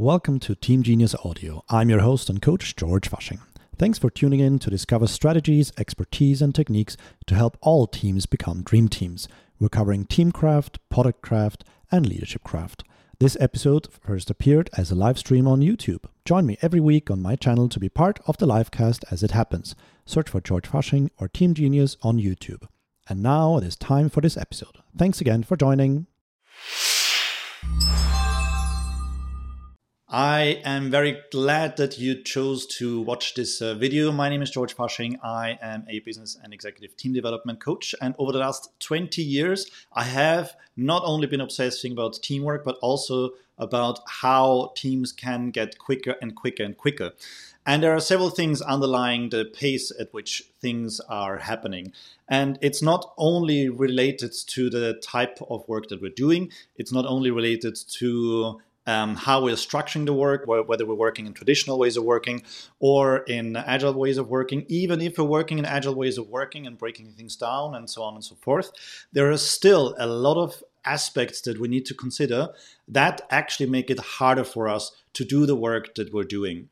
Welcome 0.00 0.38
to 0.40 0.54
Team 0.54 0.84
Genius 0.84 1.16
Audio. 1.24 1.64
I'm 1.68 1.90
your 1.90 1.98
host 1.98 2.30
and 2.30 2.40
coach, 2.40 2.76
George 2.76 3.10
Fasching. 3.10 3.40
Thanks 3.76 3.98
for 3.98 4.10
tuning 4.10 4.38
in 4.38 4.60
to 4.60 4.70
discover 4.70 5.08
strategies, 5.08 5.72
expertise, 5.76 6.40
and 6.40 6.54
techniques 6.54 6.96
to 7.26 7.34
help 7.34 7.58
all 7.62 7.88
teams 7.88 8.24
become 8.24 8.62
dream 8.62 8.88
teams. 8.88 9.26
We're 9.58 9.68
covering 9.68 10.04
team 10.04 10.30
craft, 10.30 10.78
product 10.88 11.20
craft, 11.20 11.64
and 11.90 12.06
leadership 12.06 12.44
craft. 12.44 12.84
This 13.18 13.36
episode 13.40 13.88
first 14.00 14.30
appeared 14.30 14.70
as 14.76 14.92
a 14.92 14.94
live 14.94 15.18
stream 15.18 15.48
on 15.48 15.62
YouTube. 15.62 16.04
Join 16.24 16.46
me 16.46 16.58
every 16.62 16.78
week 16.78 17.10
on 17.10 17.20
my 17.20 17.34
channel 17.34 17.68
to 17.68 17.80
be 17.80 17.88
part 17.88 18.20
of 18.28 18.36
the 18.38 18.46
livecast 18.46 19.02
as 19.10 19.24
it 19.24 19.32
happens. 19.32 19.74
Search 20.06 20.28
for 20.28 20.40
George 20.40 20.70
Fasching 20.70 21.10
or 21.18 21.26
Team 21.26 21.54
Genius 21.54 21.96
on 22.02 22.18
YouTube. 22.18 22.68
And 23.08 23.20
now 23.20 23.58
it 23.58 23.64
is 23.64 23.74
time 23.74 24.10
for 24.10 24.20
this 24.20 24.36
episode. 24.36 24.78
Thanks 24.96 25.20
again 25.20 25.42
for 25.42 25.56
joining. 25.56 26.06
I 30.10 30.62
am 30.64 30.90
very 30.90 31.20
glad 31.30 31.76
that 31.76 31.98
you 31.98 32.22
chose 32.22 32.64
to 32.78 33.02
watch 33.02 33.34
this 33.34 33.60
uh, 33.60 33.74
video. 33.74 34.10
My 34.10 34.30
name 34.30 34.40
is 34.40 34.50
George 34.50 34.74
Fasching. 34.74 35.18
I 35.22 35.58
am 35.60 35.84
a 35.86 35.98
business 35.98 36.38
and 36.42 36.54
executive 36.54 36.96
team 36.96 37.12
development 37.12 37.60
coach. 37.60 37.94
And 38.00 38.14
over 38.18 38.32
the 38.32 38.38
last 38.38 38.70
20 38.80 39.20
years, 39.22 39.70
I 39.92 40.04
have 40.04 40.56
not 40.78 41.02
only 41.04 41.26
been 41.26 41.42
obsessing 41.42 41.92
about 41.92 42.22
teamwork, 42.22 42.64
but 42.64 42.78
also 42.80 43.32
about 43.58 44.00
how 44.06 44.72
teams 44.74 45.12
can 45.12 45.50
get 45.50 45.76
quicker 45.76 46.14
and 46.22 46.34
quicker 46.34 46.62
and 46.62 46.74
quicker. 46.74 47.12
And 47.66 47.82
there 47.82 47.94
are 47.94 48.00
several 48.00 48.30
things 48.30 48.62
underlying 48.62 49.28
the 49.28 49.44
pace 49.44 49.92
at 50.00 50.14
which 50.14 50.44
things 50.58 51.00
are 51.00 51.36
happening. 51.36 51.92
And 52.26 52.58
it's 52.62 52.80
not 52.80 53.12
only 53.18 53.68
related 53.68 54.32
to 54.46 54.70
the 54.70 54.94
type 55.02 55.38
of 55.50 55.68
work 55.68 55.90
that 55.90 56.00
we're 56.00 56.10
doing, 56.10 56.50
it's 56.76 56.92
not 56.92 57.04
only 57.04 57.30
related 57.30 57.76
to 57.98 58.62
um, 58.88 59.16
how 59.16 59.42
we're 59.42 59.54
structuring 59.54 60.06
the 60.06 60.14
work, 60.14 60.46
whether 60.46 60.86
we're 60.86 60.94
working 60.94 61.26
in 61.26 61.34
traditional 61.34 61.78
ways 61.78 61.98
of 61.98 62.04
working 62.04 62.42
or 62.80 63.18
in 63.18 63.54
agile 63.54 63.92
ways 63.92 64.16
of 64.16 64.28
working. 64.30 64.64
Even 64.68 65.02
if 65.02 65.18
we're 65.18 65.24
working 65.24 65.58
in 65.58 65.66
agile 65.66 65.94
ways 65.94 66.16
of 66.16 66.26
working 66.28 66.66
and 66.66 66.78
breaking 66.78 67.12
things 67.12 67.36
down 67.36 67.74
and 67.74 67.90
so 67.90 68.02
on 68.02 68.14
and 68.14 68.24
so 68.24 68.34
forth, 68.36 68.72
there 69.12 69.30
are 69.30 69.36
still 69.36 69.94
a 69.98 70.06
lot 70.06 70.38
of 70.38 70.64
aspects 70.86 71.42
that 71.42 71.60
we 71.60 71.68
need 71.68 71.84
to 71.84 71.92
consider 71.92 72.48
that 72.88 73.20
actually 73.28 73.68
make 73.68 73.90
it 73.90 74.00
harder 74.00 74.42
for 74.42 74.66
us 74.66 74.90
to 75.12 75.22
do 75.22 75.44
the 75.44 75.56
work 75.56 75.94
that 75.96 76.10
we're 76.14 76.24
doing. 76.24 76.70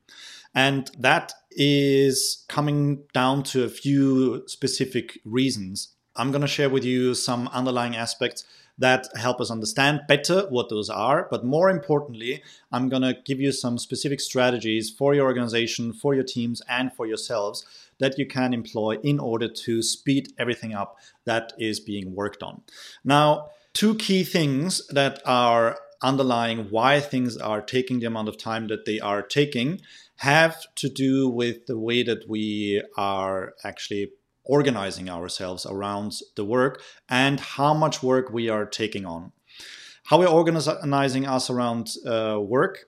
And 0.54 0.90
that 0.98 1.34
is 1.50 2.46
coming 2.48 3.02
down 3.12 3.42
to 3.42 3.64
a 3.64 3.68
few 3.68 4.42
specific 4.46 5.18
reasons. 5.26 5.88
I'm 6.16 6.30
going 6.30 6.40
to 6.40 6.48
share 6.48 6.70
with 6.70 6.82
you 6.82 7.12
some 7.12 7.48
underlying 7.48 7.94
aspects 7.94 8.46
that 8.78 9.08
help 9.16 9.40
us 9.40 9.50
understand 9.50 10.02
better 10.06 10.46
what 10.48 10.68
those 10.68 10.90
are. 10.90 11.28
But 11.30 11.44
more 11.44 11.70
importantly, 11.70 12.42
I'm 12.70 12.88
going 12.88 13.02
to 13.02 13.16
give 13.24 13.40
you 13.40 13.52
some 13.52 13.78
specific 13.78 14.20
strategies 14.20 14.90
for 14.90 15.14
your 15.14 15.26
organization, 15.26 15.92
for 15.92 16.14
your 16.14 16.24
teams, 16.24 16.62
and 16.68 16.92
for 16.92 17.06
yourselves 17.06 17.64
that 17.98 18.18
you 18.18 18.26
can 18.26 18.52
employ 18.52 18.98
in 19.02 19.18
order 19.18 19.48
to 19.48 19.82
speed 19.82 20.32
everything 20.38 20.74
up 20.74 20.98
that 21.24 21.52
is 21.58 21.80
being 21.80 22.14
worked 22.14 22.42
on. 22.42 22.60
Now, 23.04 23.48
two 23.72 23.94
key 23.94 24.24
things 24.24 24.86
that 24.88 25.22
are 25.24 25.78
underlying 26.02 26.68
why 26.70 27.00
things 27.00 27.36
are 27.38 27.62
taking 27.62 28.00
the 28.00 28.06
amount 28.06 28.28
of 28.28 28.36
time 28.36 28.68
that 28.68 28.84
they 28.84 29.00
are 29.00 29.22
taking 29.22 29.80
have 30.16 30.64
to 30.74 30.88
do 30.88 31.28
with 31.28 31.66
the 31.66 31.78
way 31.78 32.02
that 32.02 32.28
we 32.28 32.82
are 32.96 33.54
actually 33.64 34.10
organizing 34.46 35.10
ourselves 35.10 35.66
around 35.66 36.14
the 36.36 36.44
work 36.44 36.82
and 37.08 37.40
how 37.40 37.74
much 37.74 38.02
work 38.02 38.30
we 38.30 38.48
are 38.48 38.64
taking 38.64 39.04
on. 39.04 39.32
How 40.04 40.18
we're 40.18 40.28
organizing 40.28 41.26
us 41.26 41.50
around 41.50 41.90
uh, 42.06 42.40
work 42.40 42.86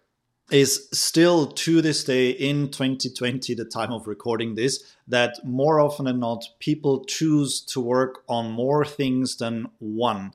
is 0.51 0.89
still 0.93 1.47
to 1.47 1.83
this 1.83 2.05
day 2.05 2.31
in 2.31 2.71
2020, 2.71 3.55
the 3.55 3.65
time 3.65 3.93
of 3.93 4.07
recording 4.07 4.55
this, 4.55 4.83
that 5.07 5.35
more 5.45 5.79
often 5.81 6.07
than 6.07 6.21
not, 6.21 6.45
people 6.59 7.05
choose 7.05 7.61
to 7.61 7.81
work 7.81 8.23
on 8.29 8.51
more 8.51 8.85
things 8.85 9.37
than 9.37 9.67
one 9.79 10.33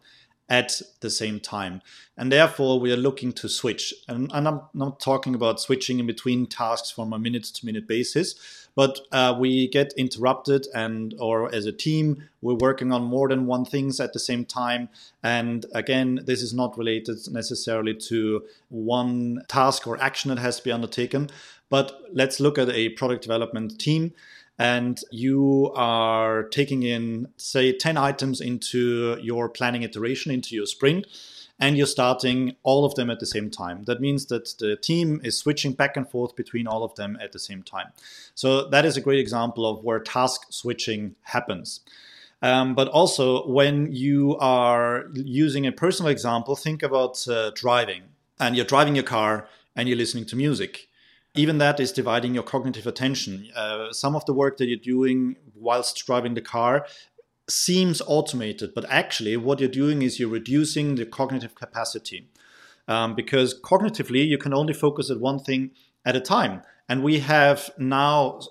at 0.50 0.82
the 1.02 1.10
same 1.10 1.40
time. 1.40 1.82
And 2.18 2.32
therefore, 2.32 2.80
we 2.80 2.92
are 2.92 2.98
looking 2.98 3.34
to 3.34 3.50
switch. 3.50 3.94
And, 4.08 4.32
and 4.34 4.48
I'm 4.48 4.62
not 4.74 5.00
talking 5.00 5.36
about 5.36 5.60
switching 5.60 6.00
in 6.00 6.08
between 6.08 6.46
tasks 6.46 6.92
from 6.92 7.14
a 7.14 7.20
minute 7.20 7.46
to 7.46 7.66
minute 7.66 7.88
basis, 7.88 8.64
but 8.76 9.00
uh, 9.12 9.36
we 9.38 9.68
get 9.68 9.94
interrupted 9.98 10.68
and 10.74 11.14
or 11.20 11.54
as 11.54 11.66
a 11.66 11.72
team 11.72 12.28
we're 12.42 12.56
working 12.56 12.92
on 12.92 13.04
more 13.04 13.30
than 13.30 13.46
one 13.46 13.66
things 13.66 14.00
at 14.00 14.14
the 14.14 14.20
same 14.20 14.46
time 14.46 14.90
and 15.22 15.66
again 15.74 16.20
this 16.26 16.42
is 16.42 16.54
not 16.54 16.78
related 16.78 17.18
necessarily 17.32 17.94
to 17.94 18.44
one 18.70 19.42
task 19.48 19.88
or 19.88 20.02
action 20.02 20.30
that 20.30 20.40
has 20.40 20.58
to 20.58 20.64
be 20.64 20.72
undertaken 20.72 21.30
but 21.70 22.02
let's 22.12 22.40
look 22.40 22.58
at 22.58 22.70
a 22.70 22.90
product 22.90 23.22
development 23.22 23.80
team 23.80 24.14
and 24.60 25.00
you 25.12 25.72
are 25.76 26.44
taking 26.44 26.84
in 26.84 27.28
say 27.38 27.76
10 27.76 27.98
items 27.98 28.40
into 28.40 29.18
your 29.22 29.50
planning 29.50 29.84
iteration 29.84 30.32
into 30.32 30.56
your 30.56 30.66
sprint 30.66 31.08
and 31.60 31.78
you're 31.78 31.88
starting 31.88 32.56
all 32.64 32.84
of 32.84 32.96
them 32.96 33.10
at 33.10 33.20
the 33.20 33.26
same 33.26 33.50
time. 33.50 33.84
That 33.86 34.02
means 34.02 34.26
that 34.28 34.54
the 34.60 34.76
team 34.76 35.22
is 35.24 35.38
switching 35.38 35.74
back 35.74 35.96
and 35.96 36.10
forth 36.10 36.36
between 36.36 36.68
all 36.68 36.84
of 36.84 36.96
them 36.96 37.18
at 37.22 37.32
the 37.32 37.40
same 37.40 37.64
time. 37.64 37.88
So 38.36 38.68
that 38.70 38.86
is 38.86 38.98
a 38.98 39.02
great 39.02 39.20
example 39.20 39.66
of 39.66 39.84
where 39.84 40.00
task 40.00 40.48
switching 40.50 41.16
happens. 41.22 41.82
Um, 42.42 42.76
but 42.76 42.90
also, 42.90 43.48
when 43.48 43.94
you 43.94 44.36
are 44.40 45.06
using 45.14 45.66
a 45.66 45.72
personal 45.72 46.12
example, 46.12 46.58
think 46.58 46.84
about 46.84 47.26
uh, 47.28 47.52
driving. 47.56 48.04
And 48.40 48.56
you're 48.58 48.66
driving 48.66 48.96
your 48.96 49.06
car 49.06 49.48
and 49.76 49.88
you're 49.88 49.98
listening 49.98 50.26
to 50.26 50.36
music. 50.36 50.90
Even 51.36 51.58
that 51.58 51.80
is 51.80 51.92
dividing 51.92 52.36
your 52.36 52.44
cognitive 52.44 52.86
attention. 52.86 53.50
Uh, 53.56 53.92
some 53.92 54.16
of 54.16 54.26
the 54.26 54.34
work 54.34 54.58
that 54.58 54.68
you're 54.68 54.78
doing 54.78 55.36
whilst 55.56 56.06
driving 56.06 56.36
the 56.36 56.42
car 56.42 56.86
seems 57.50 58.02
automated, 58.06 58.74
but 58.74 58.86
actually, 58.90 59.36
what 59.36 59.60
you're 59.60 59.70
doing 59.70 60.02
is 60.02 60.20
you're 60.20 60.30
reducing 60.30 60.96
the 60.96 61.06
cognitive 61.06 61.56
capacity. 61.56 62.30
Um, 62.88 63.16
because 63.16 63.60
cognitively, 63.60 64.28
you 64.28 64.38
can 64.38 64.54
only 64.54 64.74
focus 64.74 65.10
at 65.10 65.20
one 65.20 65.40
thing 65.40 65.72
at 66.06 66.16
a 66.16 66.22
time. 66.22 66.62
And 66.88 67.02
we 67.02 67.20
have 67.20 67.72
now 67.78 68.42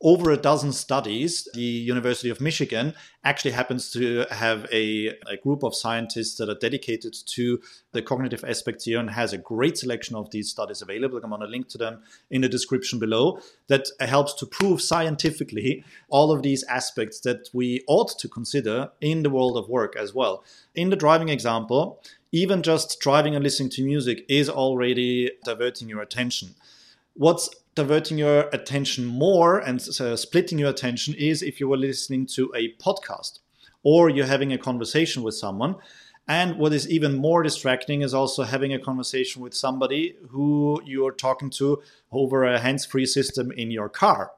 over 0.00 0.30
a 0.30 0.36
dozen 0.36 0.72
studies. 0.72 1.48
The 1.54 1.60
University 1.60 2.30
of 2.30 2.40
Michigan 2.40 2.94
actually 3.22 3.52
happens 3.52 3.90
to 3.92 4.24
have 4.30 4.66
a, 4.72 5.08
a, 5.28 5.36
group 5.42 5.62
of 5.62 5.74
scientists 5.74 6.36
that 6.36 6.48
are 6.48 6.58
dedicated 6.58 7.14
to 7.26 7.60
the 7.92 8.02
cognitive 8.02 8.44
aspects 8.44 8.84
here 8.86 8.98
and 8.98 9.10
has 9.10 9.32
a 9.32 9.38
great 9.38 9.76
selection 9.78 10.16
of 10.16 10.30
these 10.30 10.50
studies 10.50 10.82
available. 10.82 11.20
I'm 11.22 11.30
going 11.30 11.42
to 11.42 11.46
link 11.46 11.68
to 11.68 11.78
them 11.78 12.02
in 12.30 12.40
the 12.40 12.48
description 12.48 12.98
below. 12.98 13.40
That 13.68 13.86
helps 14.00 14.34
to 14.34 14.46
prove 14.46 14.80
scientifically 14.80 15.84
all 16.08 16.32
of 16.32 16.42
these 16.42 16.64
aspects 16.64 17.20
that 17.20 17.48
we 17.52 17.84
ought 17.86 18.18
to 18.18 18.28
consider 18.28 18.90
in 19.00 19.22
the 19.22 19.30
world 19.30 19.56
of 19.56 19.68
work 19.68 19.94
as 19.96 20.14
well. 20.14 20.44
In 20.74 20.90
the 20.90 20.96
driving 20.96 21.28
example, 21.28 22.02
even 22.32 22.62
just 22.62 23.00
driving 23.00 23.34
and 23.34 23.42
listening 23.42 23.70
to 23.70 23.84
music 23.84 24.24
is 24.28 24.48
already 24.48 25.32
diverting 25.44 25.88
your 25.88 26.00
attention. 26.00 26.54
What's 27.20 27.50
diverting 27.74 28.16
your 28.16 28.48
attention 28.50 29.04
more 29.04 29.58
and 29.58 29.78
uh, 30.00 30.16
splitting 30.16 30.58
your 30.58 30.70
attention 30.70 31.12
is 31.18 31.42
if 31.42 31.60
you 31.60 31.68
were 31.68 31.76
listening 31.76 32.24
to 32.28 32.50
a 32.56 32.72
podcast 32.82 33.40
or 33.82 34.08
you're 34.08 34.24
having 34.24 34.54
a 34.54 34.56
conversation 34.56 35.22
with 35.22 35.34
someone. 35.34 35.76
And 36.26 36.56
what 36.56 36.72
is 36.72 36.88
even 36.88 37.14
more 37.14 37.42
distracting 37.42 38.00
is 38.00 38.14
also 38.14 38.44
having 38.44 38.72
a 38.72 38.78
conversation 38.78 39.42
with 39.42 39.52
somebody 39.52 40.16
who 40.30 40.80
you're 40.86 41.12
talking 41.12 41.50
to 41.58 41.82
over 42.10 42.44
a 42.44 42.58
hands 42.58 42.86
free 42.86 43.04
system 43.04 43.52
in 43.52 43.70
your 43.70 43.90
car. 43.90 44.32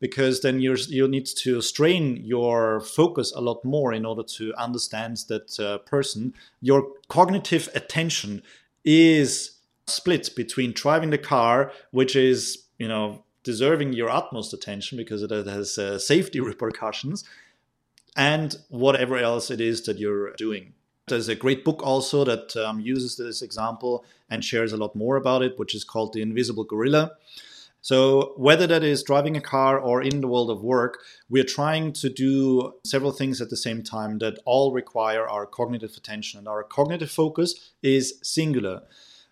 Because 0.00 0.40
then 0.40 0.58
you 0.58 0.74
you 0.88 1.06
need 1.06 1.26
to 1.26 1.60
strain 1.60 2.16
your 2.24 2.80
focus 2.80 3.32
a 3.36 3.40
lot 3.40 3.64
more 3.64 3.92
in 3.92 4.04
order 4.04 4.24
to 4.24 4.52
understand 4.58 5.18
that 5.28 5.60
uh, 5.60 5.78
person. 5.78 6.34
Your 6.60 6.88
cognitive 7.06 7.68
attention 7.72 8.42
is 8.84 9.55
split 9.86 10.34
between 10.34 10.72
driving 10.72 11.10
the 11.10 11.18
car, 11.18 11.72
which 11.90 12.16
is 12.16 12.66
you 12.78 12.88
know 12.88 13.24
deserving 13.42 13.92
your 13.92 14.10
utmost 14.10 14.52
attention 14.52 14.98
because 14.98 15.22
it 15.22 15.30
has 15.30 15.78
uh, 15.78 15.98
safety 15.98 16.40
repercussions 16.50 17.24
and 18.16 18.56
whatever 18.68 19.16
else 19.16 19.50
it 19.50 19.60
is 19.60 19.82
that 19.82 19.98
you're 19.98 20.32
doing. 20.32 20.72
There's 21.06 21.28
a 21.28 21.36
great 21.36 21.64
book 21.64 21.80
also 21.84 22.24
that 22.24 22.56
um, 22.56 22.80
uses 22.80 23.16
this 23.16 23.42
example 23.42 24.04
and 24.28 24.44
shares 24.44 24.72
a 24.72 24.76
lot 24.76 24.96
more 24.96 25.16
about 25.16 25.42
it 25.42 25.58
which 25.58 25.74
is 25.74 25.84
called 25.84 26.12
the 26.12 26.22
invisible 26.22 26.64
gorilla. 26.64 27.12
So 27.82 28.32
whether 28.36 28.66
that 28.66 28.82
is 28.82 29.04
driving 29.04 29.36
a 29.36 29.40
car 29.40 29.78
or 29.78 30.02
in 30.02 30.20
the 30.20 30.26
world 30.26 30.50
of 30.50 30.64
work 30.64 30.98
we're 31.30 31.44
trying 31.44 31.92
to 31.92 32.08
do 32.08 32.74
several 32.84 33.12
things 33.12 33.40
at 33.40 33.50
the 33.50 33.56
same 33.56 33.84
time 33.84 34.18
that 34.18 34.40
all 34.44 34.72
require 34.72 35.28
our 35.28 35.46
cognitive 35.46 35.94
attention 35.96 36.38
and 36.38 36.48
our 36.48 36.64
cognitive 36.64 37.12
focus 37.12 37.70
is 37.84 38.18
singular 38.24 38.82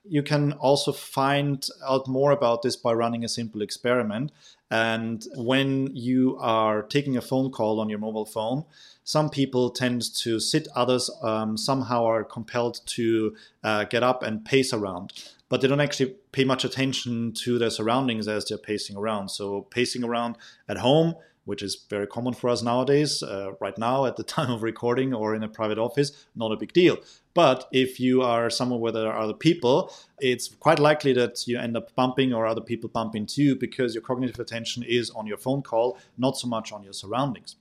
you 0.05 0.23
can 0.23 0.53
also 0.53 0.93
find 0.93 1.67
out 1.87 2.07
more 2.07 2.31
about 2.31 2.63
this 2.63 2.77
by 2.77 2.93
running 2.93 3.25
a 3.25 3.29
simple 3.29 3.63
experiment. 3.63 4.33
And 4.71 5.25
when 5.37 5.95
you 5.95 6.37
are 6.41 6.83
taking 6.83 7.17
a 7.17 7.23
phone 7.23 7.51
call 7.51 7.81
on 7.81 7.89
your 7.89 7.99
mobile 7.99 8.27
phone, 8.27 8.65
some 9.03 9.31
people 9.31 9.71
tend 9.71 10.03
to 10.17 10.41
sit, 10.41 10.69
others 10.75 11.11
um, 11.23 11.57
somehow 11.57 12.05
are 12.05 12.25
compelled 12.25 12.81
to 12.87 13.37
uh, 13.63 13.85
get 13.85 14.03
up 14.03 14.23
and 14.23 14.45
pace 14.45 14.73
around. 14.73 15.13
but 15.51 15.61
they 15.61 15.69
don't 15.69 15.81
actually 15.81 16.17
pay 16.33 16.45
much 16.45 16.65
attention 16.65 17.33
to 17.33 17.59
their 17.59 17.71
surroundings 17.71 18.27
as 18.27 18.47
they're 18.47 18.59
pacing 18.59 18.97
around. 18.97 19.29
So, 19.29 19.63
pacing 19.71 20.03
around 20.03 20.37
at 20.69 20.79
home, 20.79 21.15
which 21.45 21.63
is 21.63 21.87
very 21.89 22.07
common 22.07 22.35
for 22.35 22.49
us 22.51 22.63
nowadays, 22.63 23.23
uh, 23.23 23.53
right 23.61 23.77
now 23.79 24.07
at 24.07 24.17
the 24.17 24.25
time 24.37 24.51
of 24.51 24.63
recording 24.63 25.15
or 25.15 25.35
in 25.35 25.43
a 25.43 25.49
private 25.49 25.79
office, 25.79 26.27
not 26.35 26.51
a 26.51 26.57
big 26.57 26.73
deal. 26.73 26.97
But 27.35 27.69
if 27.73 27.99
you 27.99 28.23
are 28.23 28.49
somewhere 28.49 28.79
where 28.79 28.93
there 28.93 29.13
are 29.13 29.21
other 29.21 29.35
people, 29.35 29.93
it's 30.21 30.49
quite 30.49 30.79
likely 30.79 31.13
that 31.15 31.47
you 31.47 31.59
end 31.59 31.77
up 31.77 31.95
bumping 31.97 32.33
or 32.33 32.47
other 32.47 32.61
people 32.61 32.89
bump 32.89 33.17
into 33.17 33.43
you 33.43 33.57
because 33.57 33.95
your 33.95 34.03
cognitive 34.03 34.39
attention 34.39 34.85
is 34.85 35.11
on 35.11 35.27
your 35.27 35.37
phone 35.37 35.63
call, 35.63 35.99
not 36.17 36.39
so 36.39 36.47
much 36.47 36.73
on 36.73 36.85
your 36.85 36.93
surroundings. 36.93 37.57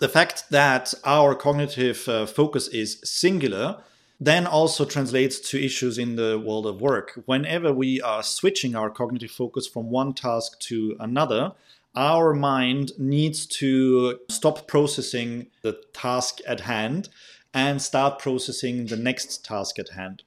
The 0.00 0.08
fact 0.08 0.44
that 0.50 0.92
our 1.04 1.36
cognitive 1.36 2.08
uh, 2.08 2.26
focus 2.26 2.66
is 2.68 2.98
singular 3.04 3.82
then 4.18 4.46
also 4.46 4.84
translates 4.84 5.40
to 5.50 5.64
issues 5.64 5.98
in 5.98 6.14
the 6.14 6.38
world 6.38 6.64
of 6.64 6.80
work. 6.80 7.20
Whenever 7.26 7.72
we 7.72 8.00
are 8.02 8.22
switching 8.22 8.76
our 8.76 8.88
cognitive 8.88 9.32
focus 9.32 9.66
from 9.66 9.90
one 9.90 10.14
task 10.14 10.60
to 10.60 10.96
another, 11.00 11.52
our 11.96 12.32
mind 12.32 12.92
needs 12.98 13.46
to 13.46 14.18
stop 14.30 14.68
processing 14.68 15.48
the 15.62 15.80
task 15.92 16.38
at 16.46 16.60
hand 16.60 17.08
and 17.54 17.80
start 17.82 18.18
processing 18.18 18.86
the 18.86 18.96
next 18.96 19.44
task 19.44 19.78
at 19.78 19.90
hand. 19.90 20.22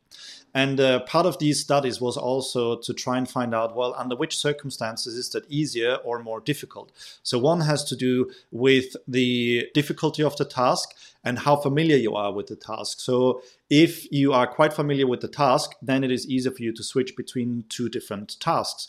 And 0.55 0.79
uh, 0.79 1.01
part 1.01 1.25
of 1.25 1.37
these 1.37 1.59
studies 1.59 1.99
was 1.99 2.15
also 2.15 2.77
to 2.77 2.93
try 2.93 3.17
and 3.17 3.29
find 3.29 3.53
out 3.53 3.75
well, 3.75 3.93
under 3.97 4.15
which 4.15 4.37
circumstances 4.37 5.15
is 5.15 5.29
that 5.31 5.43
easier 5.49 5.95
or 5.95 6.19
more 6.19 6.39
difficult? 6.39 6.93
So, 7.23 7.37
one 7.37 7.59
has 7.59 7.83
to 7.85 7.95
do 7.95 8.31
with 8.51 8.95
the 9.05 9.67
difficulty 9.73 10.23
of 10.23 10.37
the 10.37 10.45
task 10.45 10.95
and 11.25 11.39
how 11.39 11.57
familiar 11.57 11.97
you 11.97 12.15
are 12.15 12.31
with 12.31 12.47
the 12.47 12.55
task. 12.55 13.01
So, 13.01 13.41
if 13.69 14.09
you 14.13 14.31
are 14.31 14.47
quite 14.47 14.71
familiar 14.71 15.07
with 15.07 15.19
the 15.19 15.27
task, 15.27 15.71
then 15.81 16.05
it 16.05 16.11
is 16.11 16.25
easier 16.25 16.53
for 16.53 16.63
you 16.63 16.71
to 16.71 16.83
switch 16.83 17.17
between 17.17 17.65
two 17.67 17.89
different 17.89 18.39
tasks. 18.39 18.87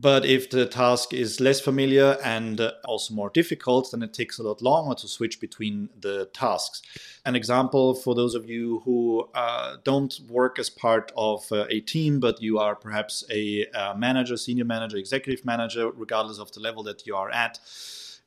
But 0.00 0.24
if 0.24 0.48
the 0.48 0.64
task 0.64 1.12
is 1.12 1.40
less 1.40 1.60
familiar 1.60 2.18
and 2.22 2.60
uh, 2.60 2.72
also 2.84 3.14
more 3.14 3.30
difficult, 3.30 3.90
then 3.90 4.00
it 4.00 4.14
takes 4.14 4.38
a 4.38 4.44
lot 4.44 4.62
longer 4.62 4.94
to 4.94 5.08
switch 5.08 5.40
between 5.40 5.88
the 6.00 6.26
tasks. 6.26 6.82
An 7.26 7.34
example 7.34 7.96
for 7.96 8.14
those 8.14 8.36
of 8.36 8.48
you 8.48 8.80
who 8.84 9.28
uh, 9.34 9.78
don't 9.82 10.20
work 10.28 10.60
as 10.60 10.70
part 10.70 11.10
of 11.16 11.50
uh, 11.50 11.66
a 11.68 11.80
team, 11.80 12.20
but 12.20 12.40
you 12.40 12.60
are 12.60 12.76
perhaps 12.76 13.24
a 13.28 13.66
uh, 13.74 13.94
manager, 13.94 14.36
senior 14.36 14.64
manager, 14.64 14.96
executive 14.96 15.44
manager, 15.44 15.90
regardless 15.90 16.38
of 16.38 16.52
the 16.52 16.60
level 16.60 16.84
that 16.84 17.04
you 17.04 17.16
are 17.16 17.30
at. 17.30 17.58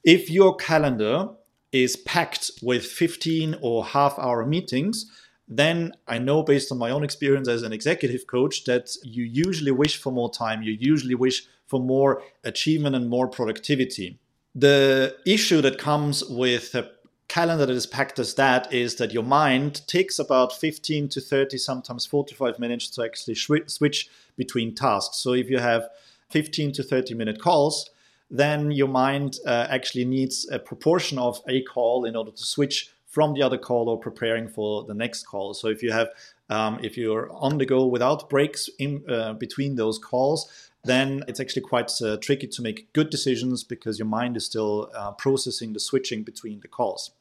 If 0.03 0.29
your 0.29 0.57
calendar 0.57 1.29
is 1.71 1.95
packed 1.95 2.51
with 2.61 2.85
15 2.85 3.55
or 3.61 3.85
half 3.85 4.19
hour 4.19 4.45
meetings, 4.45 5.09
then 5.47 5.93
I 6.05 6.17
know 6.17 6.43
based 6.43 6.71
on 6.71 6.77
my 6.77 6.91
own 6.91 7.05
experience 7.05 7.47
as 7.47 7.63
an 7.63 7.71
executive 7.71 8.27
coach 8.27 8.65
that 8.65 8.89
you 9.03 9.23
usually 9.23 9.71
wish 9.71 9.97
for 9.97 10.11
more 10.11 10.29
time, 10.29 10.63
you 10.63 10.75
usually 10.77 11.15
wish 11.15 11.45
for 11.71 11.79
more 11.79 12.21
achievement 12.43 12.97
and 12.97 13.09
more 13.09 13.29
productivity. 13.29 14.19
The 14.53 15.15
issue 15.25 15.61
that 15.61 15.77
comes 15.79 16.21
with 16.25 16.75
a 16.75 16.91
calendar 17.29 17.65
that 17.65 17.73
is 17.73 17.87
packed 17.87 18.19
as 18.19 18.33
that 18.35 18.73
is 18.73 18.95
that 18.95 19.13
your 19.13 19.23
mind 19.23 19.87
takes 19.87 20.19
about 20.19 20.51
15 20.51 21.07
to 21.07 21.21
30, 21.21 21.57
sometimes 21.57 22.05
45 22.05 22.59
minutes 22.59 22.89
to 22.89 23.03
actually 23.05 23.35
switch 23.35 24.09
between 24.35 24.75
tasks. 24.75 25.19
So 25.19 25.31
if 25.31 25.49
you 25.49 25.59
have 25.59 25.87
15 26.31 26.73
to 26.73 26.83
30 26.83 27.13
minute 27.13 27.39
calls, 27.39 27.89
then 28.29 28.71
your 28.71 28.89
mind 28.89 29.37
uh, 29.45 29.67
actually 29.69 30.03
needs 30.03 30.49
a 30.51 30.59
proportion 30.59 31.17
of 31.17 31.39
a 31.47 31.61
call 31.61 32.03
in 32.03 32.17
order 32.17 32.31
to 32.31 32.43
switch 32.43 32.91
from 33.07 33.33
the 33.33 33.41
other 33.41 33.57
call 33.57 33.87
or 33.87 33.97
preparing 33.97 34.49
for 34.49 34.83
the 34.83 34.93
next 34.93 35.23
call. 35.23 35.53
So 35.53 35.69
if 35.69 35.81
you 35.81 35.91
have 35.93 36.09
um, 36.49 36.79
if 36.83 36.97
you're 36.97 37.31
on 37.31 37.57
the 37.57 37.65
go 37.65 37.85
without 37.85 38.29
breaks 38.29 38.69
in 38.77 39.03
uh, 39.09 39.33
between 39.33 39.75
those 39.75 39.97
calls, 39.97 40.70
then 40.83 41.23
it's 41.27 41.39
actually 41.39 41.61
quite 41.61 41.91
uh, 42.01 42.17
tricky 42.17 42.47
to 42.47 42.61
make 42.61 42.91
good 42.93 43.09
decisions 43.09 43.63
because 43.63 43.99
your 43.99 44.07
mind 44.07 44.35
is 44.35 44.45
still 44.45 44.89
uh, 44.95 45.11
processing 45.11 45.73
the 45.73 45.79
switching 45.79 46.23
between 46.23 46.59
the 46.61 46.67
calls. 46.67 47.11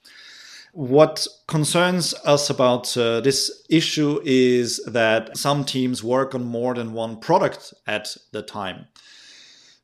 What 0.73 1.27
concerns 1.49 2.15
us 2.25 2.49
about 2.49 2.97
uh, 2.97 3.21
this 3.21 3.65
issue 3.69 4.21
is 4.25 4.81
that 4.87 5.37
some 5.37 5.65
teams 5.65 6.05
work 6.05 6.35
on 6.35 6.45
more 6.45 6.75
than 6.75 6.93
one 6.93 7.19
product 7.19 7.75
at 7.87 8.17
the 8.31 8.43
time 8.43 8.87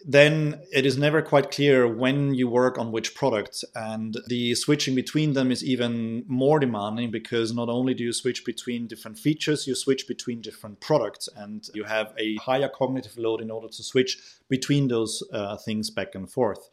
then 0.09 0.61
it 0.73 0.87
is 0.87 0.97
never 0.97 1.21
quite 1.21 1.51
clear 1.51 1.89
when 1.89 2.33
you 2.33 2.49
work 2.49 2.79
on 2.79 2.93
which 2.93 3.13
product. 3.17 3.65
And 3.75 4.17
the 4.29 4.55
switching 4.55 4.95
between 4.95 5.33
them 5.33 5.51
is 5.51 5.65
even 5.65 6.23
more 6.29 6.61
demanding 6.61 7.11
because 7.11 7.53
not 7.53 7.69
only 7.69 7.93
do 7.93 8.05
you 8.05 8.13
switch 8.13 8.45
between 8.45 8.87
different 8.87 9.19
features, 9.19 9.67
you 9.67 9.75
switch 9.75 10.07
between 10.07 10.41
different 10.41 10.81
products 10.81 11.29
and 11.37 11.69
you 11.75 11.83
have 11.83 12.15
a 12.19 12.37
higher 12.37 12.69
cognitive 12.69 13.19
load 13.19 13.41
in 13.41 13.51
order 13.51 13.67
to 13.67 13.83
switch 13.83 14.17
between 14.49 14.87
those 14.87 15.25
uh, 15.33 15.57
things 15.57 15.91
back 15.91 16.15
and 16.15 16.31
forth. 16.31 16.71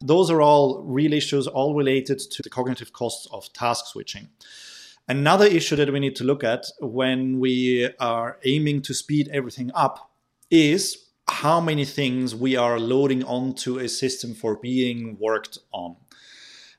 Those 0.00 0.28
are 0.28 0.42
all 0.42 0.82
real 0.82 1.12
issues, 1.12 1.46
all 1.46 1.76
related 1.76 2.18
to 2.18 2.42
the 2.42 2.50
cognitive 2.50 2.92
costs 2.92 3.28
of 3.30 3.52
task 3.52 3.86
switching. 3.86 4.28
Another 5.06 5.46
issue 5.46 5.76
that 5.76 5.92
we 5.92 6.00
need 6.00 6.16
to 6.16 6.24
look 6.24 6.42
at 6.42 6.64
when 6.80 7.38
we 7.38 7.90
are 8.00 8.38
aiming 8.44 8.82
to 8.82 8.94
speed 8.94 9.28
everything 9.32 9.70
up 9.72 10.10
is 10.50 11.01
how 11.32 11.60
many 11.60 11.84
things 11.84 12.34
we 12.34 12.56
are 12.56 12.78
loading 12.78 13.24
onto 13.24 13.78
a 13.78 13.88
system 13.88 14.34
for 14.34 14.54
being 14.54 15.16
worked 15.18 15.58
on. 15.72 15.96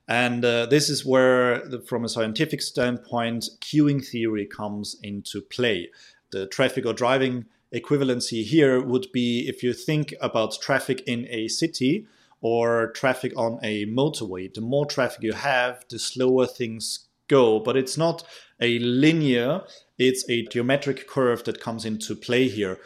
And 0.07 0.45
uh, 0.45 0.67
this 0.67 0.89
is 0.89 1.03
where, 1.03 1.67
the, 1.67 1.79
from 1.79 2.05
a 2.05 2.09
scientific 2.09 2.61
standpoint, 2.61 3.49
queuing 3.61 4.05
theory 4.05 4.45
comes 4.45 4.95
into 5.01 5.41
play. 5.41 5.89
The 6.31 6.45
traffic 6.45 6.85
or 6.85 6.93
driving 6.93 7.45
equivalency 7.73 8.43
here 8.43 8.79
would 8.79 9.11
be 9.11 9.47
if 9.47 9.63
you 9.63 9.73
think 9.73 10.13
about 10.21 10.61
traffic 10.61 11.01
in 11.07 11.25
a 11.29 11.47
city 11.47 12.05
or 12.39 12.91
traffic 12.91 13.33
on 13.35 13.59
a 13.63 13.87
motorway. 13.87 14.53
The 14.53 14.61
more 14.61 14.85
traffic 14.85 15.23
you 15.23 15.33
have, 15.33 15.83
the 15.89 15.97
slower 15.97 16.45
things 16.45 17.07
go. 17.27 17.59
But 17.59 17.75
it's 17.75 17.97
not 17.97 18.23
a 18.61 18.77
linear, 18.79 19.63
it's 19.97 20.29
a 20.29 20.43
geometric 20.43 21.07
curve 21.07 21.43
that 21.45 21.59
comes 21.59 21.85
into 21.85 22.15
play 22.15 22.47
here 22.49 22.77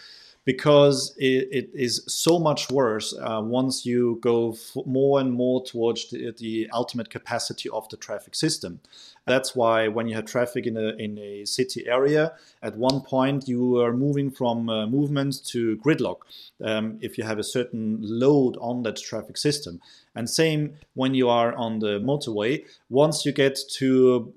because 0.47 1.13
it, 1.17 1.49
it 1.51 1.69
is 1.73 2.05
so 2.07 2.39
much 2.39 2.71
worse 2.71 3.13
uh, 3.19 3.41
once 3.43 3.85
you 3.85 4.17
go 4.21 4.53
f- 4.53 4.85
more 4.85 5.19
and 5.19 5.33
more 5.33 5.61
towards 5.61 6.09
the, 6.09 6.33
the, 6.37 6.69
ultimate 6.71 7.09
capacity 7.09 7.67
of 7.69 7.87
the 7.89 7.97
traffic 7.97 8.33
system. 8.33 8.79
That's 9.25 9.57
why 9.57 9.89
when 9.89 10.07
you 10.07 10.15
have 10.15 10.23
traffic 10.23 10.65
in 10.65 10.77
a, 10.77 10.95
in 10.97 11.17
a 11.17 11.43
city 11.43 11.85
area, 11.85 12.31
at 12.63 12.77
one 12.77 13.01
point 13.01 13.49
you 13.49 13.81
are 13.81 13.91
moving 13.91 14.31
from 14.31 14.69
uh, 14.69 14.87
movement 14.87 15.45
to 15.47 15.75
gridlock 15.79 16.19
um, 16.63 16.97
if 17.01 17.17
you 17.17 17.25
have 17.25 17.39
a 17.39 17.43
certain 17.43 17.97
load 17.99 18.55
on 18.61 18.83
that 18.83 18.95
traffic 18.95 19.35
system. 19.35 19.81
And 20.15 20.29
same 20.29 20.77
when 20.93 21.13
you 21.13 21.27
are 21.27 21.53
on 21.55 21.79
the 21.79 21.99
motorway, 21.99 22.63
once 22.89 23.25
you 23.25 23.33
get 23.33 23.59
to 23.79 24.33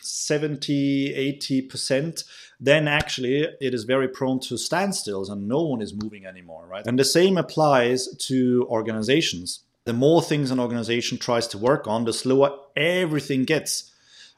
70, 0.00 1.38
80%, 1.40 2.24
then 2.58 2.88
actually 2.88 3.48
it 3.60 3.74
is 3.74 3.84
very 3.84 4.08
prone 4.08 4.40
to 4.40 4.54
standstills 4.54 5.30
and 5.30 5.48
no 5.48 5.62
one 5.62 5.82
is 5.82 5.94
moving 5.94 6.26
anymore, 6.26 6.66
right? 6.66 6.86
And 6.86 6.98
the 6.98 7.04
same 7.04 7.36
applies 7.36 8.08
to 8.28 8.66
organizations. 8.68 9.60
The 9.84 9.92
more 9.92 10.22
things 10.22 10.50
an 10.50 10.58
organization 10.58 11.18
tries 11.18 11.46
to 11.48 11.58
work 11.58 11.86
on, 11.86 12.04
the 12.04 12.12
slower 12.12 12.58
everything 12.74 13.44
gets, 13.44 13.92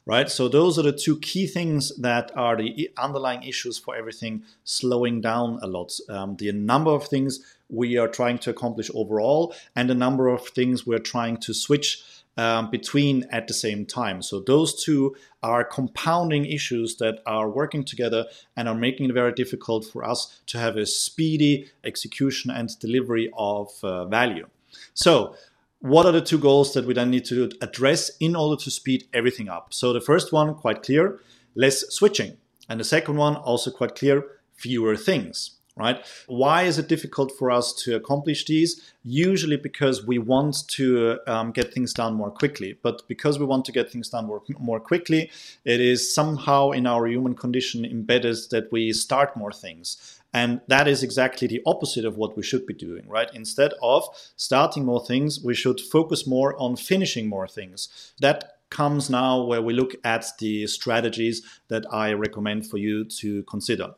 right? 0.04 0.28
So 0.28 0.48
those 0.48 0.78
are 0.78 0.82
the 0.82 0.92
two 0.92 1.18
key 1.20 1.46
things 1.46 1.96
that 1.98 2.30
are 2.36 2.56
the 2.56 2.90
underlying 2.98 3.44
issues 3.44 3.78
for 3.78 3.96
everything 3.96 4.42
slowing 4.64 5.20
down 5.20 5.58
a 5.62 5.66
lot. 5.66 5.92
Um, 6.08 6.36
the 6.36 6.52
number 6.52 6.90
of 6.90 7.06
things 7.06 7.40
we 7.70 7.96
are 7.96 8.08
trying 8.08 8.38
to 8.38 8.50
accomplish 8.50 8.90
overall 8.94 9.54
and 9.76 9.88
the 9.88 9.94
number 9.94 10.28
of 10.28 10.46
things 10.48 10.86
we're 10.86 10.98
trying 10.98 11.36
to 11.38 11.54
switch 11.54 12.02
um, 12.38 12.70
between 12.70 13.26
at 13.30 13.48
the 13.48 13.54
same 13.54 13.84
time. 13.84 14.22
So 14.22 14.40
those 14.40 14.82
two 14.82 15.16
are 15.42 15.64
compounding 15.64 16.44
issues 16.44 16.96
that 16.96 17.20
are 17.26 17.48
working 17.48 17.84
together 17.84 18.26
and 18.56 18.68
are 18.68 18.74
making 18.74 19.08
it 19.08 19.12
very 19.12 19.32
difficult 19.32 19.84
for 19.84 20.04
us 20.04 20.40
to 20.46 20.58
have 20.58 20.76
a 20.76 20.86
speedy 20.86 21.70
execution 21.84 22.50
and 22.50 22.78
delivery 22.80 23.30
of 23.36 23.68
uh, 23.82 24.04
value. 24.06 24.46
So 24.94 25.34
what 25.80 26.06
are 26.06 26.12
the 26.12 26.20
two 26.20 26.38
goals 26.38 26.74
that 26.74 26.86
we 26.86 26.94
then 26.94 27.10
need 27.10 27.24
to 27.26 27.50
address 27.60 28.10
in 28.18 28.34
order 28.34 28.60
to 28.62 28.70
speed 28.70 29.04
everything 29.14 29.48
up? 29.48 29.72
So 29.72 29.92
the 29.92 30.00
first 30.00 30.32
one, 30.32 30.54
quite 30.54 30.82
clear, 30.82 31.20
less 31.54 31.84
switching. 31.94 32.36
And 32.68 32.80
the 32.80 32.84
second 32.84 33.16
one, 33.16 33.36
also 33.36 33.70
quite 33.70 33.94
clear, 33.94 34.24
fewer 34.54 34.96
things 34.96 35.57
right? 35.78 36.04
Why 36.26 36.64
is 36.64 36.78
it 36.78 36.88
difficult 36.88 37.32
for 37.38 37.50
us 37.50 37.72
to 37.84 37.94
accomplish 37.94 38.44
these? 38.44 38.82
Usually 39.04 39.56
because 39.56 40.04
we 40.04 40.18
want 40.18 40.68
to 40.70 41.18
um, 41.26 41.52
get 41.52 41.72
things 41.72 41.94
done 41.94 42.14
more 42.14 42.30
quickly. 42.30 42.78
But 42.82 43.06
because 43.08 43.38
we 43.38 43.46
want 43.46 43.64
to 43.66 43.72
get 43.72 43.90
things 43.90 44.08
done 44.10 44.26
more, 44.26 44.42
more 44.58 44.80
quickly, 44.80 45.30
it 45.64 45.80
is 45.80 46.12
somehow 46.14 46.72
in 46.72 46.86
our 46.86 47.06
human 47.06 47.34
condition 47.34 47.84
embedded 47.84 48.36
that 48.50 48.70
we 48.72 48.92
start 48.92 49.36
more 49.36 49.52
things. 49.52 50.18
And 50.34 50.60
that 50.66 50.86
is 50.86 51.02
exactly 51.02 51.48
the 51.48 51.62
opposite 51.64 52.04
of 52.04 52.16
what 52.16 52.36
we 52.36 52.42
should 52.42 52.66
be 52.66 52.74
doing, 52.74 53.08
right? 53.08 53.30
Instead 53.32 53.72
of 53.82 54.04
starting 54.36 54.84
more 54.84 55.04
things, 55.04 55.42
we 55.42 55.54
should 55.54 55.80
focus 55.80 56.26
more 56.26 56.60
on 56.60 56.76
finishing 56.76 57.28
more 57.28 57.48
things. 57.48 58.12
That 58.20 58.58
comes 58.70 59.08
now 59.08 59.42
where 59.42 59.62
we 59.62 59.72
look 59.72 59.94
at 60.04 60.26
the 60.38 60.66
strategies 60.66 61.42
that 61.68 61.86
I 61.92 62.12
recommend 62.12 62.66
for 62.66 62.76
you 62.76 63.04
to 63.04 63.42
consider. 63.44 63.94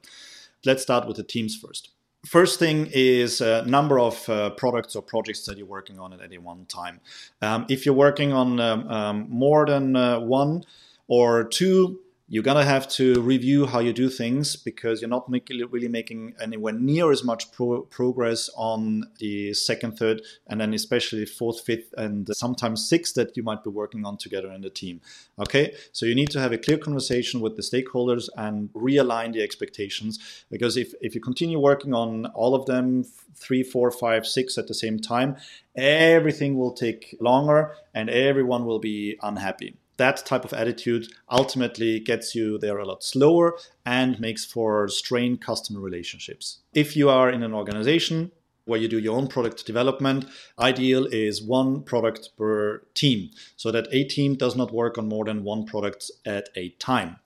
Let's 0.64 0.82
start 0.82 1.06
with 1.06 1.16
the 1.16 1.22
teams 1.22 1.56
first. 1.56 1.90
First 2.26 2.58
thing 2.58 2.90
is 2.92 3.40
a 3.40 3.64
number 3.64 3.98
of 3.98 4.28
uh, 4.28 4.50
products 4.50 4.94
or 4.94 5.02
projects 5.02 5.46
that 5.46 5.56
you're 5.56 5.66
working 5.66 5.98
on 5.98 6.12
at 6.12 6.20
any 6.20 6.36
one 6.36 6.66
time. 6.66 7.00
Um, 7.40 7.64
if 7.70 7.86
you're 7.86 7.94
working 7.94 8.34
on 8.34 8.60
um, 8.60 8.88
um, 8.88 9.26
more 9.30 9.64
than 9.64 9.96
uh, 9.96 10.20
one 10.20 10.64
or 11.08 11.44
two, 11.44 12.00
you're 12.32 12.44
gonna 12.44 12.64
have 12.64 12.86
to 12.86 13.20
review 13.20 13.66
how 13.66 13.80
you 13.80 13.92
do 13.92 14.08
things 14.08 14.54
because 14.54 15.02
you're 15.02 15.10
not 15.10 15.28
make, 15.28 15.48
really 15.48 15.88
making 15.88 16.32
anywhere 16.40 16.72
near 16.72 17.10
as 17.10 17.24
much 17.24 17.50
pro- 17.50 17.82
progress 17.82 18.48
on 18.56 19.10
the 19.18 19.52
second, 19.52 19.98
third, 19.98 20.22
and 20.46 20.60
then 20.60 20.72
especially 20.72 21.26
fourth, 21.26 21.60
fifth, 21.60 21.92
and 21.98 22.30
sometimes 22.36 22.88
sixth 22.88 23.16
that 23.16 23.36
you 23.36 23.42
might 23.42 23.64
be 23.64 23.70
working 23.70 24.06
on 24.06 24.16
together 24.16 24.52
in 24.52 24.60
the 24.60 24.70
team. 24.70 25.00
Okay, 25.40 25.74
so 25.90 26.06
you 26.06 26.14
need 26.14 26.30
to 26.30 26.38
have 26.38 26.52
a 26.52 26.58
clear 26.58 26.78
conversation 26.78 27.40
with 27.40 27.56
the 27.56 27.62
stakeholders 27.62 28.28
and 28.36 28.72
realign 28.74 29.32
the 29.32 29.42
expectations 29.42 30.44
because 30.52 30.76
if 30.76 30.94
if 31.00 31.16
you 31.16 31.20
continue 31.20 31.58
working 31.58 31.92
on 31.94 32.26
all 32.26 32.54
of 32.54 32.64
them, 32.66 33.02
three, 33.34 33.64
four, 33.64 33.90
five, 33.90 34.24
six 34.24 34.56
at 34.56 34.68
the 34.68 34.74
same 34.74 35.00
time, 35.00 35.36
everything 35.74 36.56
will 36.56 36.74
take 36.74 37.16
longer 37.20 37.74
and 37.92 38.08
everyone 38.08 38.64
will 38.64 38.78
be 38.78 39.18
unhappy 39.20 39.79
that 40.00 40.24
type 40.24 40.46
of 40.46 40.54
attitude 40.54 41.12
ultimately 41.30 42.00
gets 42.00 42.34
you 42.34 42.56
there 42.58 42.78
a 42.78 42.86
lot 42.86 43.04
slower 43.04 43.58
and 43.84 44.18
makes 44.18 44.46
for 44.46 44.88
strained 44.88 45.42
customer 45.42 45.78
relationships. 45.78 46.60
If 46.72 46.96
you 46.96 47.10
are 47.10 47.30
in 47.30 47.42
an 47.42 47.52
organization 47.52 48.32
where 48.64 48.80
you 48.80 48.88
do 48.88 48.98
your 48.98 49.16
own 49.18 49.26
product 49.26 49.66
development, 49.66 50.24
ideal 50.58 51.06
is 51.06 51.42
one 51.42 51.82
product 51.82 52.30
per 52.38 52.82
team 52.94 53.28
so 53.56 53.70
that 53.70 53.88
a 53.92 54.04
team 54.04 54.36
does 54.36 54.56
not 54.56 54.72
work 54.72 54.96
on 54.96 55.06
more 55.06 55.26
than 55.26 55.44
one 55.44 55.66
product 55.66 56.10
at 56.24 56.48
a 56.56 56.70
time. 56.78 57.16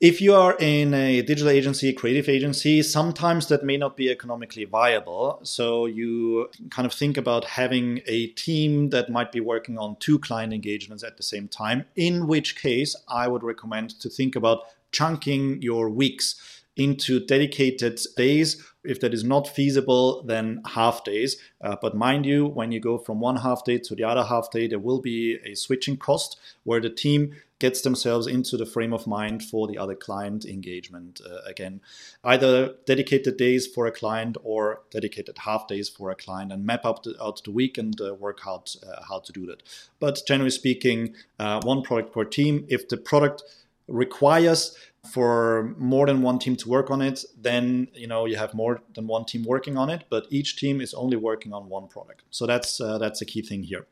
If 0.00 0.20
you 0.20 0.32
are 0.32 0.56
in 0.60 0.94
a 0.94 1.22
digital 1.22 1.48
agency, 1.48 1.92
creative 1.92 2.28
agency, 2.28 2.84
sometimes 2.84 3.48
that 3.48 3.64
may 3.64 3.76
not 3.76 3.96
be 3.96 4.10
economically 4.10 4.64
viable. 4.64 5.40
So 5.42 5.86
you 5.86 6.50
kind 6.70 6.86
of 6.86 6.92
think 6.92 7.16
about 7.16 7.44
having 7.44 8.02
a 8.06 8.28
team 8.28 8.90
that 8.90 9.10
might 9.10 9.32
be 9.32 9.40
working 9.40 9.76
on 9.76 9.96
two 9.98 10.20
client 10.20 10.52
engagements 10.52 11.02
at 11.02 11.16
the 11.16 11.24
same 11.24 11.48
time, 11.48 11.84
in 11.96 12.28
which 12.28 12.54
case 12.54 12.94
I 13.08 13.26
would 13.26 13.42
recommend 13.42 13.98
to 13.98 14.08
think 14.08 14.36
about 14.36 14.66
chunking 14.92 15.60
your 15.62 15.90
weeks 15.90 16.57
into 16.78 17.20
dedicated 17.20 18.00
days. 18.16 18.64
If 18.84 19.00
that 19.00 19.12
is 19.12 19.24
not 19.24 19.48
feasible, 19.48 20.22
then 20.22 20.62
half 20.64 21.04
days. 21.04 21.36
Uh, 21.60 21.76
but 21.82 21.96
mind 21.96 22.24
you, 22.24 22.46
when 22.46 22.72
you 22.72 22.80
go 22.80 22.96
from 22.96 23.20
one 23.20 23.36
half 23.36 23.64
day 23.64 23.78
to 23.78 23.94
the 23.94 24.04
other 24.04 24.24
half 24.24 24.50
day, 24.50 24.68
there 24.68 24.78
will 24.78 25.00
be 25.00 25.38
a 25.44 25.54
switching 25.54 25.96
cost 25.96 26.38
where 26.62 26.80
the 26.80 26.88
team 26.88 27.34
gets 27.58 27.80
themselves 27.80 28.26
into 28.26 28.56
the 28.56 28.64
frame 28.64 28.92
of 28.92 29.06
mind 29.06 29.42
for 29.42 29.66
the 29.66 29.76
other 29.76 29.94
client 29.94 30.44
engagement 30.44 31.20
uh, 31.28 31.38
again 31.44 31.80
either 32.24 32.74
dedicated 32.86 33.36
days 33.36 33.66
for 33.66 33.86
a 33.86 33.92
client 33.92 34.36
or 34.44 34.82
dedicated 34.90 35.36
half 35.38 35.66
days 35.66 35.88
for 35.88 36.10
a 36.10 36.14
client 36.14 36.52
and 36.52 36.64
map 36.64 36.84
out 36.84 37.02
the, 37.02 37.20
out 37.20 37.42
the 37.44 37.50
week 37.50 37.76
and 37.76 38.00
uh, 38.00 38.14
work 38.14 38.40
out 38.46 38.76
uh, 38.86 39.02
how 39.08 39.18
to 39.18 39.32
do 39.32 39.46
that 39.46 39.62
but 39.98 40.20
generally 40.26 40.50
speaking 40.50 41.14
uh, 41.38 41.60
one 41.64 41.82
product 41.82 42.12
per 42.12 42.24
team 42.24 42.64
if 42.68 42.88
the 42.88 42.96
product 42.96 43.42
requires 43.88 44.76
for 45.12 45.74
more 45.78 46.06
than 46.06 46.22
one 46.22 46.38
team 46.38 46.54
to 46.56 46.68
work 46.68 46.90
on 46.90 47.00
it 47.00 47.24
then 47.40 47.88
you 47.94 48.06
know 48.06 48.26
you 48.26 48.36
have 48.36 48.52
more 48.54 48.80
than 48.94 49.06
one 49.06 49.24
team 49.24 49.44
working 49.44 49.76
on 49.76 49.88
it 49.90 50.04
but 50.10 50.26
each 50.30 50.56
team 50.56 50.80
is 50.80 50.92
only 50.94 51.16
working 51.16 51.52
on 51.52 51.68
one 51.68 51.88
product 51.88 52.22
so 52.30 52.46
that's 52.46 52.80
uh, 52.80 52.98
that's 52.98 53.20
a 53.22 53.24
key 53.24 53.42
thing 53.42 53.62
here 53.62 53.86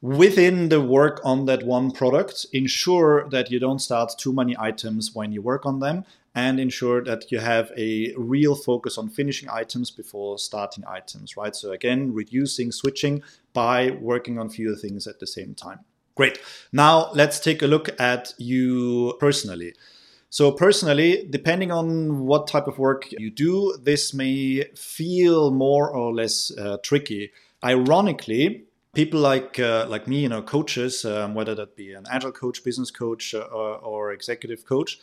within 0.00 0.68
the 0.68 0.80
work 0.80 1.20
on 1.24 1.46
that 1.46 1.64
one 1.64 1.90
product, 1.90 2.46
ensure 2.52 3.28
that 3.30 3.50
you 3.50 3.58
don't 3.58 3.80
start 3.80 4.12
too 4.18 4.32
many 4.32 4.56
items 4.58 5.14
when 5.14 5.32
you 5.32 5.42
work 5.42 5.66
on 5.66 5.80
them 5.80 6.04
and 6.34 6.60
ensure 6.60 7.02
that 7.02 7.32
you 7.32 7.38
have 7.38 7.72
a 7.76 8.14
real 8.16 8.54
focus 8.54 8.96
on 8.96 9.08
finishing 9.08 9.48
items 9.50 9.90
before 9.90 10.38
starting 10.38 10.84
items, 10.86 11.36
right? 11.36 11.56
So 11.56 11.72
again, 11.72 12.14
reducing 12.14 12.70
switching 12.70 13.22
by 13.52 13.90
working 13.90 14.38
on 14.38 14.48
fewer 14.48 14.76
things 14.76 15.06
at 15.06 15.18
the 15.18 15.26
same 15.26 15.54
time. 15.54 15.80
Great. 16.18 16.40
Now 16.72 17.12
let's 17.14 17.38
take 17.38 17.62
a 17.62 17.68
look 17.68 17.88
at 18.00 18.34
you 18.38 19.14
personally. 19.20 19.74
So, 20.30 20.50
personally, 20.50 21.24
depending 21.30 21.70
on 21.70 22.26
what 22.26 22.48
type 22.48 22.66
of 22.66 22.76
work 22.76 23.06
you 23.12 23.30
do, 23.30 23.78
this 23.80 24.12
may 24.12 24.64
feel 24.74 25.52
more 25.52 25.88
or 25.88 26.12
less 26.12 26.50
uh, 26.58 26.78
tricky. 26.82 27.30
Ironically, 27.64 28.64
people 28.94 29.20
like 29.20 29.60
uh, 29.60 29.86
like 29.88 30.08
me, 30.08 30.18
you 30.18 30.28
know, 30.28 30.42
coaches, 30.42 31.04
um, 31.04 31.36
whether 31.36 31.54
that 31.54 31.76
be 31.76 31.92
an 31.92 32.04
agile 32.10 32.32
coach, 32.32 32.64
business 32.64 32.90
coach, 32.90 33.32
uh, 33.32 33.38
or, 33.38 33.76
or 33.76 34.12
executive 34.12 34.64
coach, 34.64 34.98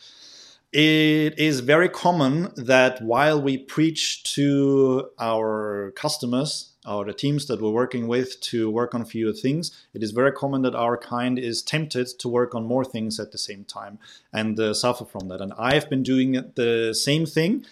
it 0.73 1.39
is 1.39 1.61
very 1.61 1.87
common 1.87 2.51
that 2.57 3.01
while 3.01 3.41
we 3.41 3.57
preach 3.57 4.21
to 4.35 5.09
our 5.17 5.93
customers 5.95 6.74
or 6.87 7.05
the 7.05 7.13
teams 7.13 7.45
that 7.47 7.61
we're 7.61 7.69
working 7.69 8.07
with 8.07 8.39
to 8.41 8.69
work 8.69 8.93
on 8.93 9.05
fewer 9.05 9.33
things, 9.33 9.71
it 9.93 10.03
is 10.03 10.11
very 10.11 10.31
common 10.31 10.61
that 10.63 10.75
our 10.75 10.97
kind 10.97 11.39
is 11.39 11.61
tempted 11.61 12.07
to 12.19 12.29
work 12.29 12.55
on 12.55 12.65
more 12.65 12.85
things 12.85 13.19
at 13.19 13.31
the 13.31 13.37
same 13.37 13.63
time 13.63 13.99
and 14.33 14.59
uh, 14.59 14.73
suffer 14.73 15.05
from 15.05 15.27
that. 15.29 15.41
And 15.41 15.53
I've 15.57 15.89
been 15.89 16.03
doing 16.03 16.33
the 16.55 16.93
same 16.93 17.25
thing 17.25 17.65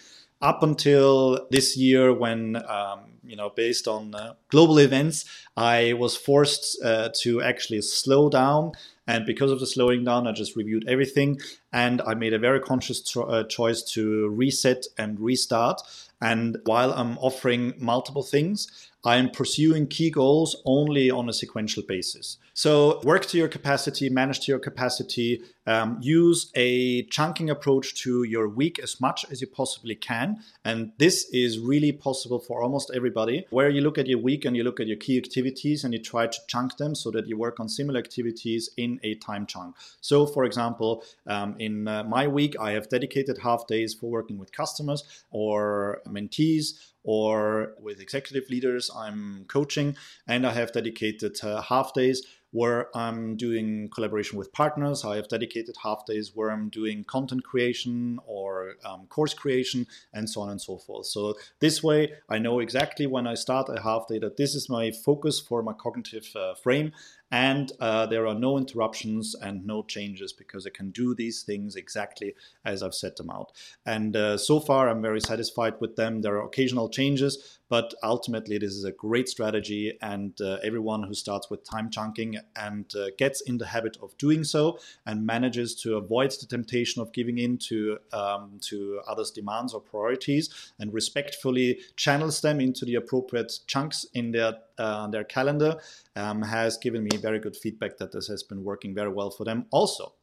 up 0.44 0.62
until 0.62 1.46
this 1.50 1.76
year 1.76 2.12
when 2.12 2.56
um, 2.68 3.00
you 3.24 3.34
know 3.34 3.50
based 3.50 3.88
on 3.88 4.14
uh, 4.14 4.34
global 4.48 4.78
events 4.78 5.24
i 5.56 5.94
was 5.94 6.16
forced 6.16 6.78
uh, 6.84 7.08
to 7.22 7.42
actually 7.42 7.80
slow 7.80 8.28
down. 8.28 8.72
And 9.06 9.26
because 9.26 9.50
of 9.50 9.60
the 9.60 9.66
slowing 9.66 10.04
down 10.04 10.26
i 10.26 10.32
just 10.32 10.56
reviewed 10.56 10.88
everything 10.88 11.40
and 11.72 12.00
i 12.02 12.14
made 12.14 12.34
a 12.34 12.38
very 12.38 12.60
conscious 12.60 13.00
uh, 13.16 13.44
choice 13.44 13.82
to 13.94 14.28
reset 14.28 14.86
and 14.98 15.20
restart 15.20 15.80
and 16.24 16.56
while 16.64 16.92
i'm 16.94 17.16
offering 17.18 17.74
multiple 17.78 18.22
things 18.22 18.88
i'm 19.04 19.30
pursuing 19.30 19.86
key 19.86 20.10
goals 20.10 20.56
only 20.64 21.10
on 21.10 21.28
a 21.28 21.32
sequential 21.32 21.82
basis 21.86 22.38
so 22.54 23.00
work 23.02 23.26
to 23.26 23.36
your 23.36 23.48
capacity, 23.48 24.08
manage 24.08 24.40
to 24.40 24.52
your 24.52 24.60
capacity, 24.60 25.42
um, 25.66 25.98
use 26.00 26.52
a 26.54 27.02
chunking 27.06 27.50
approach 27.50 27.94
to 28.02 28.22
your 28.22 28.48
week 28.48 28.78
as 28.78 29.00
much 29.00 29.24
as 29.28 29.40
you 29.40 29.48
possibly 29.48 29.96
can. 29.96 30.38
And 30.64 30.92
this 30.98 31.28
is 31.32 31.58
really 31.58 31.90
possible 31.90 32.38
for 32.38 32.62
almost 32.62 32.92
everybody, 32.94 33.44
where 33.50 33.68
you 33.68 33.80
look 33.80 33.98
at 33.98 34.06
your 34.06 34.20
week 34.20 34.44
and 34.44 34.56
you 34.56 34.62
look 34.62 34.78
at 34.78 34.86
your 34.86 34.96
key 34.96 35.16
activities 35.18 35.82
and 35.82 35.92
you 35.92 36.00
try 36.00 36.28
to 36.28 36.38
chunk 36.46 36.76
them 36.76 36.94
so 36.94 37.10
that 37.10 37.26
you 37.26 37.36
work 37.36 37.58
on 37.58 37.68
similar 37.68 37.98
activities 37.98 38.70
in 38.76 39.00
a 39.02 39.16
time 39.16 39.46
chunk. 39.46 39.74
So, 40.00 40.24
for 40.24 40.44
example, 40.44 41.02
um, 41.26 41.56
in 41.58 41.88
uh, 41.88 42.04
my 42.04 42.28
week, 42.28 42.54
I 42.60 42.70
have 42.72 42.88
dedicated 42.88 43.38
half 43.38 43.66
days 43.66 43.94
for 43.94 44.08
working 44.10 44.38
with 44.38 44.52
customers 44.52 45.02
or 45.32 46.02
mentees 46.06 46.74
or 47.04 47.74
with 47.78 48.00
executive 48.00 48.50
leaders 48.50 48.90
I'm 48.96 49.44
coaching, 49.46 49.96
and 50.26 50.46
I 50.46 50.52
have 50.52 50.72
dedicated 50.72 51.36
uh, 51.44 51.62
half 51.62 51.94
days 51.94 52.26
where 52.54 52.96
I'm 52.96 53.36
doing 53.36 53.90
collaboration 53.92 54.38
with 54.38 54.52
partners. 54.52 55.04
I 55.04 55.16
have 55.16 55.26
dedicated 55.26 55.74
half 55.82 56.06
days 56.06 56.30
where 56.36 56.52
I'm 56.52 56.68
doing 56.68 57.02
content 57.02 57.42
creation 57.42 58.20
or 58.26 58.74
um, 58.84 59.06
course 59.08 59.34
creation 59.34 59.88
and 60.12 60.30
so 60.30 60.42
on 60.42 60.50
and 60.50 60.60
so 60.60 60.78
forth. 60.78 61.06
So 61.06 61.34
this 61.58 61.82
way, 61.82 62.12
I 62.28 62.38
know 62.38 62.60
exactly 62.60 63.08
when 63.08 63.26
I 63.26 63.34
start 63.34 63.68
a 63.68 63.82
half 63.82 64.06
day 64.06 64.20
that 64.20 64.36
this 64.36 64.54
is 64.54 64.68
my 64.68 64.92
focus 64.92 65.40
for 65.40 65.64
my 65.64 65.72
cognitive 65.72 66.28
uh, 66.36 66.54
frame 66.54 66.92
and 67.30 67.72
uh, 67.80 68.06
there 68.06 68.26
are 68.26 68.34
no 68.34 68.58
interruptions 68.58 69.34
and 69.34 69.66
no 69.66 69.82
changes 69.82 70.32
because 70.32 70.66
I 70.66 70.70
can 70.70 70.90
do 70.90 71.14
these 71.14 71.42
things 71.42 71.74
exactly 71.74 72.34
as 72.64 72.82
I've 72.82 72.94
set 72.94 73.16
them 73.16 73.30
out. 73.30 73.52
And 73.84 74.14
uh, 74.14 74.38
so 74.38 74.60
far, 74.60 74.88
I'm 74.88 75.02
very 75.02 75.20
satisfied 75.20 75.74
with 75.80 75.96
them. 75.96 76.20
There 76.20 76.36
are 76.36 76.44
occasional 76.44 76.88
changes, 76.88 77.58
but 77.68 77.92
ultimately, 78.02 78.58
this 78.58 78.72
is 78.74 78.84
a 78.84 78.92
great 78.92 79.28
strategy. 79.28 79.98
And 80.00 80.40
uh, 80.40 80.58
everyone 80.62 81.02
who 81.02 81.14
starts 81.14 81.50
with 81.50 81.68
time 81.68 81.90
chunking 81.90 82.38
and 82.54 82.84
uh, 82.94 83.06
gets 83.18 83.40
in 83.40 83.58
the 83.58 83.66
habit 83.66 83.96
of 84.00 84.16
doing 84.18 84.44
so 84.44 84.78
and 85.06 85.26
manages 85.26 85.74
to 85.82 85.96
avoid 85.96 86.30
the 86.32 86.46
temptation 86.46 87.02
of 87.02 87.12
giving 87.12 87.38
in 87.38 87.58
to 87.58 87.98
um, 88.12 88.58
to 88.60 89.00
others' 89.08 89.30
demands 89.30 89.74
or 89.74 89.80
priorities 89.80 90.72
and 90.78 90.92
respectfully 90.92 91.80
channels 91.96 92.40
them 92.42 92.60
into 92.60 92.84
the 92.84 92.94
appropriate 92.94 93.52
chunks 93.66 94.06
in 94.14 94.32
their 94.32 94.54
uh, 94.78 95.06
their 95.08 95.24
calendar 95.24 95.76
um, 96.16 96.42
has 96.42 96.76
given 96.78 97.04
me 97.04 97.16
very 97.16 97.38
good 97.38 97.56
feedback 97.56 97.96
that 97.98 98.12
this 98.12 98.26
has 98.28 98.42
been 98.42 98.64
working 98.64 98.94
very 98.94 99.10
well 99.10 99.30
for 99.30 99.44
them 99.44 99.66
also. 99.70 100.14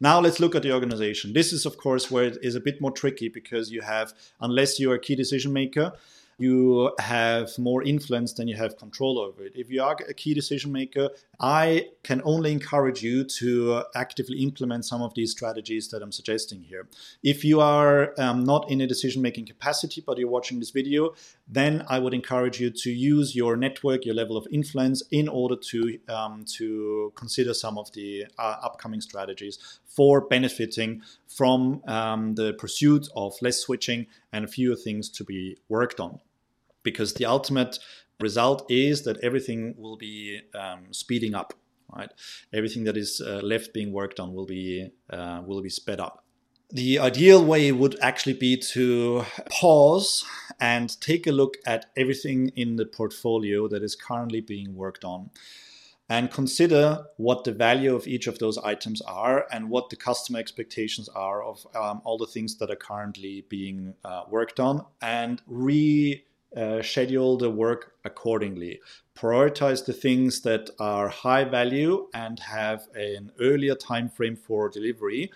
Now 0.00 0.20
let's 0.20 0.40
look 0.40 0.54
at 0.54 0.62
the 0.62 0.72
organization. 0.72 1.32
This 1.32 1.52
is 1.52 1.66
of 1.66 1.76
course 1.76 2.10
where 2.10 2.24
it 2.24 2.38
is 2.42 2.54
a 2.54 2.60
bit 2.60 2.80
more 2.80 2.92
tricky 2.92 3.28
because 3.28 3.70
you 3.70 3.82
have, 3.82 4.12
unless 4.40 4.80
you're 4.80 4.94
a 4.94 5.00
key 5.00 5.16
decision 5.16 5.52
maker, 5.52 5.92
you 6.40 6.92
have 6.98 7.56
more 7.58 7.82
influence 7.82 8.32
than 8.32 8.48
you 8.48 8.56
have 8.56 8.76
control 8.78 9.18
over 9.18 9.44
it. 9.44 9.52
If 9.54 9.70
you 9.70 9.82
are 9.82 9.96
a 10.08 10.14
key 10.14 10.34
decision 10.34 10.72
maker, 10.72 11.10
I 11.38 11.88
can 12.02 12.22
only 12.24 12.52
encourage 12.52 13.02
you 13.02 13.24
to 13.24 13.84
actively 13.94 14.38
implement 14.38 14.84
some 14.84 15.02
of 15.02 15.14
these 15.14 15.32
strategies 15.32 15.88
that 15.90 16.02
I'm 16.02 16.12
suggesting 16.12 16.62
here. 16.62 16.88
If 17.22 17.44
you 17.44 17.60
are 17.60 18.14
um, 18.18 18.44
not 18.44 18.70
in 18.70 18.80
a 18.80 18.86
decision 18.86 19.20
making 19.22 19.46
capacity, 19.46 20.02
but 20.06 20.18
you're 20.18 20.28
watching 20.28 20.60
this 20.60 20.70
video, 20.70 21.14
then 21.46 21.84
I 21.88 21.98
would 21.98 22.14
encourage 22.14 22.60
you 22.60 22.70
to 22.70 22.90
use 22.90 23.36
your 23.36 23.56
network, 23.56 24.06
your 24.06 24.14
level 24.14 24.36
of 24.36 24.46
influence, 24.50 25.02
in 25.10 25.28
order 25.28 25.56
to 25.56 25.98
um, 26.08 26.44
to 26.56 27.12
consider 27.16 27.52
some 27.54 27.76
of 27.76 27.92
the 27.92 28.26
uh, 28.38 28.56
upcoming 28.62 29.00
strategies 29.00 29.80
for 29.86 30.20
benefiting 30.20 31.02
from 31.28 31.82
um, 31.86 32.34
the 32.34 32.54
pursuit 32.54 33.08
of 33.14 33.34
less 33.42 33.58
switching 33.58 34.06
and 34.32 34.48
fewer 34.50 34.76
things 34.76 35.10
to 35.10 35.24
be 35.24 35.56
worked 35.68 36.00
on. 36.00 36.20
Because 36.82 37.14
the 37.14 37.26
ultimate 37.26 37.78
result 38.20 38.70
is 38.70 39.02
that 39.02 39.18
everything 39.18 39.74
will 39.76 39.96
be 39.96 40.40
um, 40.54 40.92
speeding 40.92 41.34
up, 41.34 41.54
right? 41.94 42.10
Everything 42.52 42.84
that 42.84 42.96
is 42.96 43.20
uh, 43.20 43.40
left 43.42 43.72
being 43.72 43.92
worked 43.92 44.20
on 44.20 44.34
will 44.34 44.46
be 44.46 44.90
uh, 45.10 45.42
will 45.44 45.62
be 45.62 45.70
sped 45.70 46.00
up. 46.00 46.24
The 46.72 47.00
ideal 47.00 47.44
way 47.44 47.72
would 47.72 47.98
actually 48.00 48.34
be 48.34 48.56
to 48.74 49.24
pause 49.50 50.24
and 50.60 51.00
take 51.00 51.26
a 51.26 51.32
look 51.32 51.56
at 51.66 51.86
everything 51.96 52.52
in 52.54 52.76
the 52.76 52.86
portfolio 52.86 53.66
that 53.66 53.82
is 53.82 53.96
currently 53.96 54.40
being 54.40 54.76
worked 54.76 55.04
on 55.04 55.30
and 56.08 56.30
consider 56.30 57.06
what 57.16 57.44
the 57.44 57.52
value 57.52 57.94
of 57.94 58.06
each 58.06 58.26
of 58.26 58.38
those 58.38 58.58
items 58.58 59.00
are 59.02 59.46
and 59.52 59.70
what 59.70 59.90
the 59.90 59.96
customer 59.96 60.38
expectations 60.38 61.08
are 61.08 61.42
of 61.42 61.66
um, 61.74 62.02
all 62.04 62.18
the 62.18 62.26
things 62.26 62.56
that 62.56 62.70
are 62.70 62.76
currently 62.76 63.44
being 63.48 63.94
uh, 64.04 64.22
worked 64.28 64.60
on 64.60 64.84
and 65.02 65.42
re 65.46 66.22
uh, 66.56 66.82
schedule 66.82 67.36
the 67.36 67.50
work 67.50 67.92
accordingly. 68.04 68.80
Prioritize 69.16 69.84
the 69.84 69.92
things 69.92 70.40
that 70.42 70.70
are 70.78 71.08
high 71.08 71.44
value 71.44 72.08
and 72.14 72.40
have 72.40 72.88
an 72.94 73.32
earlier 73.40 73.74
time 73.74 74.08
frame 74.08 74.36
for 74.36 74.68
delivery 74.68 75.30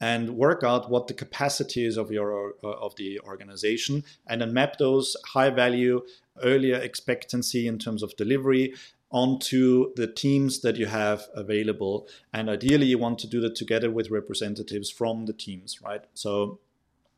and 0.00 0.36
work 0.36 0.62
out 0.62 0.90
what 0.90 1.06
the 1.06 1.14
capacity 1.14 1.84
is 1.84 1.96
of 1.96 2.10
your 2.10 2.54
uh, 2.62 2.68
of 2.68 2.94
the 2.96 3.20
organization 3.20 4.04
and 4.26 4.40
then 4.40 4.52
map 4.52 4.78
those 4.78 5.16
high 5.26 5.50
value 5.50 6.00
earlier 6.42 6.76
expectancy 6.76 7.66
in 7.66 7.78
terms 7.78 8.02
of 8.02 8.14
delivery 8.16 8.72
onto 9.10 9.92
the 9.96 10.06
teams 10.06 10.60
that 10.60 10.76
you 10.76 10.86
have 10.86 11.26
available 11.34 12.06
and 12.32 12.48
ideally 12.48 12.86
you 12.86 12.98
want 12.98 13.18
to 13.18 13.26
do 13.26 13.40
that 13.40 13.54
together 13.56 13.90
with 13.90 14.10
representatives 14.10 14.90
from 14.90 15.26
the 15.26 15.32
teams 15.32 15.80
right 15.82 16.04
so 16.14 16.60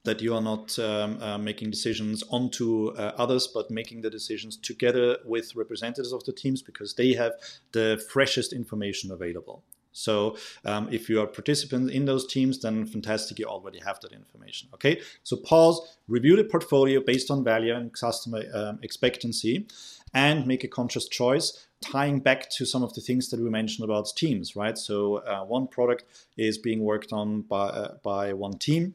that 0.04 0.22
you 0.22 0.34
are 0.34 0.40
not 0.40 0.78
um, 0.78 1.20
uh, 1.20 1.38
making 1.38 1.70
decisions 1.70 2.22
onto 2.30 2.88
uh, 2.90 3.12
others, 3.16 3.46
but 3.46 3.70
making 3.70 4.00
the 4.02 4.10
decisions 4.10 4.56
together 4.56 5.18
with 5.24 5.54
representatives 5.54 6.12
of 6.12 6.24
the 6.24 6.32
teams 6.32 6.62
because 6.62 6.94
they 6.94 7.12
have 7.12 7.32
the 7.72 8.02
freshest 8.10 8.52
information 8.52 9.10
available. 9.10 9.62
So 9.92 10.36
um, 10.64 10.88
if 10.90 11.08
you 11.08 11.20
are 11.20 11.26
participants 11.26 11.92
in 11.92 12.04
those 12.04 12.26
teams, 12.26 12.60
then 12.60 12.86
fantastic, 12.86 13.38
you 13.38 13.46
already 13.46 13.80
have 13.80 14.00
that 14.00 14.12
information. 14.12 14.68
Okay, 14.74 15.00
so 15.24 15.36
pause, 15.36 15.98
review 16.08 16.36
the 16.36 16.44
portfolio 16.44 17.00
based 17.00 17.30
on 17.30 17.44
value 17.44 17.74
and 17.74 17.92
customer 17.92 18.44
um, 18.54 18.78
expectancy, 18.82 19.66
and 20.14 20.46
make 20.46 20.64
a 20.64 20.68
conscious 20.68 21.08
choice. 21.08 21.66
Tying 21.80 22.20
back 22.20 22.50
to 22.50 22.66
some 22.66 22.82
of 22.82 22.92
the 22.94 23.00
things 23.00 23.30
that 23.30 23.40
we 23.40 23.48
mentioned 23.48 23.84
about 23.84 24.06
teams, 24.14 24.54
right? 24.54 24.76
So 24.76 25.16
uh, 25.16 25.44
one 25.44 25.66
product 25.66 26.04
is 26.36 26.58
being 26.58 26.80
worked 26.80 27.12
on 27.12 27.42
by 27.42 27.68
uh, 27.68 27.94
by 28.02 28.32
one 28.34 28.58
team 28.58 28.94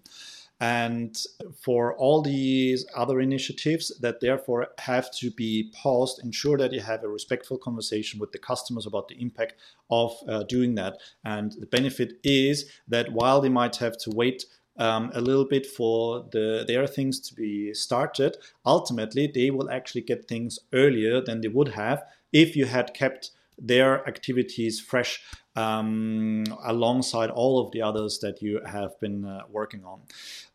and 0.60 1.18
for 1.62 1.96
all 1.96 2.22
these 2.22 2.86
other 2.96 3.20
initiatives 3.20 3.92
that 4.00 4.22
therefore 4.22 4.68
have 4.80 5.12
to 5.12 5.30
be 5.32 5.72
paused, 5.74 6.24
ensure 6.24 6.58
that 6.58 6.72
you 6.72 6.80
have 6.80 7.04
a 7.04 7.10
respectful 7.10 7.58
conversation 7.58 8.20
with 8.20 8.32
the 8.32 8.38
customers 8.38 8.86
about 8.86 9.10
the 9.10 9.22
impact 9.22 9.56
of 9.90 10.16
uh, 10.30 10.44
doing 10.44 10.76
that. 10.76 10.98
And 11.26 11.52
the 11.54 11.66
benefit 11.66 12.14
is 12.24 12.72
that 12.88 13.12
while 13.12 13.42
they 13.42 13.50
might 13.50 13.76
have 13.78 13.98
to 14.00 14.12
wait 14.12 14.46
um, 14.78 15.12
a 15.14 15.22
little 15.22 15.46
bit 15.46 15.66
for 15.66 16.26
the 16.32 16.64
their 16.68 16.88
things 16.88 17.20
to 17.22 17.36
be 17.36 17.74
started, 17.74 18.38
ultimately 18.66 19.28
they 19.34 19.52
will 19.52 19.70
actually 19.70 20.02
get 20.02 20.28
things 20.28 20.60
earlier 20.74 21.22
than 21.22 21.42
they 21.42 21.48
would 21.48 21.70
have 21.70 22.04
if 22.32 22.56
you 22.56 22.66
had 22.66 22.94
kept 22.94 23.32
their 23.58 24.06
activities 24.08 24.80
fresh 24.80 25.22
um, 25.56 26.44
alongside 26.64 27.30
all 27.30 27.60
of 27.60 27.72
the 27.72 27.82
others 27.82 28.20
that 28.20 28.42
you 28.42 28.62
have 28.66 29.00
been 29.00 29.26
uh, 29.26 29.42
working 29.50 29.84
on. 29.84 30.02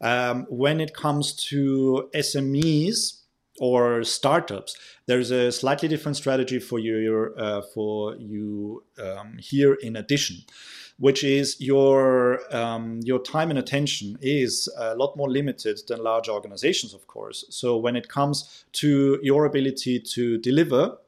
Um, 0.00 0.46
when 0.48 0.80
it 0.80 0.94
comes 0.94 1.32
to 1.50 2.10
SMEs 2.14 3.20
or 3.58 4.04
startups, 4.04 4.76
there's 5.06 5.30
a 5.30 5.52
slightly 5.52 5.88
different 5.88 6.16
strategy 6.16 6.58
for 6.58 6.78
you 6.78 7.34
uh, 7.36 7.62
for 7.74 8.16
you 8.16 8.84
um, 8.98 9.38
here 9.38 9.74
in 9.74 9.96
addition 9.96 10.36
which 11.00 11.24
is 11.24 11.58
your 11.58 12.40
um, 12.54 13.00
your 13.02 13.18
time 13.18 13.48
and 13.48 13.58
attention 13.58 14.18
is 14.20 14.68
a 14.76 14.94
lot 14.94 15.16
more 15.16 15.30
limited 15.30 15.80
than 15.88 16.04
large 16.04 16.28
organizations, 16.28 16.92
of 16.92 17.06
course. 17.06 17.44
So 17.48 17.78
when 17.78 17.96
it 17.96 18.08
comes 18.08 18.66
to 18.72 19.18
your 19.22 19.46
ability 19.46 20.00
to 20.00 20.36
deliver, 20.36 20.98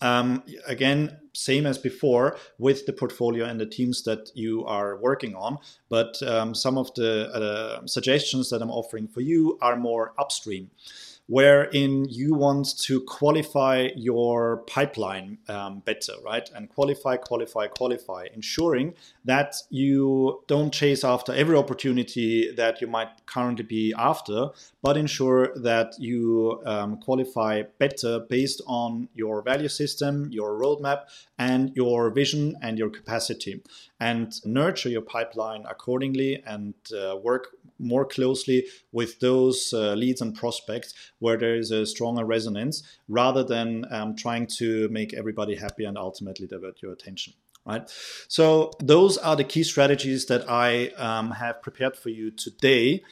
um, 0.00 0.42
again, 0.66 1.18
same 1.36 1.66
as 1.66 1.78
before 1.78 2.36
with 2.58 2.86
the 2.86 2.92
portfolio 2.92 3.44
and 3.44 3.60
the 3.60 3.66
teams 3.66 4.02
that 4.04 4.30
you 4.34 4.64
are 4.64 4.96
working 4.96 5.34
on. 5.34 5.58
But 5.88 6.22
um, 6.22 6.54
some 6.54 6.78
of 6.78 6.92
the 6.94 7.28
uh, 7.30 7.86
suggestions 7.86 8.50
that 8.50 8.62
I'm 8.62 8.70
offering 8.70 9.08
for 9.08 9.20
you 9.20 9.58
are 9.60 9.76
more 9.76 10.14
upstream 10.18 10.70
wherein 11.28 12.06
you 12.08 12.34
want 12.34 12.78
to 12.78 13.00
qualify 13.02 13.88
your 13.96 14.58
pipeline 14.68 15.38
um, 15.48 15.80
better, 15.80 16.12
right? 16.24 16.48
And 16.54 16.68
qualify, 16.68 17.16
qualify, 17.16 17.66
qualify, 17.66 18.26
ensuring 18.34 18.94
that 19.24 19.56
you 19.70 20.42
don't 20.46 20.72
chase 20.72 21.02
after 21.02 21.32
every 21.32 21.56
opportunity 21.56 22.52
that 22.52 22.80
you 22.80 22.86
might 22.86 23.08
currently 23.26 23.64
be 23.64 23.92
after, 23.98 24.50
but 24.82 24.96
ensure 24.96 25.52
that 25.56 25.94
you 25.98 26.62
um, 26.64 26.98
qualify 26.98 27.62
better 27.78 28.20
based 28.20 28.62
on 28.66 29.08
your 29.14 29.42
value 29.42 29.68
system, 29.68 30.28
your 30.30 30.58
roadmap, 30.60 31.02
and 31.38 31.72
your 31.74 32.10
vision 32.10 32.56
and 32.62 32.78
your 32.78 32.90
capacity. 32.90 33.62
And 33.98 34.32
nurture 34.44 34.90
your 34.90 35.02
pipeline 35.02 35.64
accordingly 35.68 36.42
and 36.46 36.74
uh, 36.94 37.16
work 37.16 37.48
more 37.78 38.04
closely 38.04 38.66
with 38.92 39.20
those 39.20 39.72
uh, 39.72 39.94
leads 39.94 40.20
and 40.20 40.34
prospects 40.34 40.92
where 41.18 41.36
there 41.36 41.56
is 41.56 41.70
a 41.70 41.86
stronger 41.86 42.24
resonance 42.24 42.82
rather 43.08 43.42
than 43.42 43.86
um, 43.90 44.14
trying 44.14 44.46
to 44.58 44.88
make 44.90 45.14
everybody 45.14 45.56
happy 45.56 45.84
and 45.84 45.96
ultimately 45.96 46.46
divert 46.46 46.82
your 46.82 46.92
attention 46.92 47.32
right? 47.66 47.90
So 48.28 48.70
those 48.78 49.18
are 49.18 49.36
the 49.36 49.44
key 49.44 49.64
strategies 49.64 50.26
that 50.26 50.48
I 50.48 50.88
um, 50.90 51.32
have 51.32 51.60
prepared 51.62 51.96
for 51.96 52.10
you 52.10 52.30
today. 52.30 53.02